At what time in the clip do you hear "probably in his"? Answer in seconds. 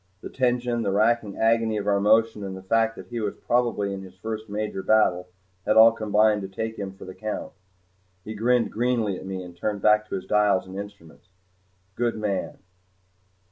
3.35-4.15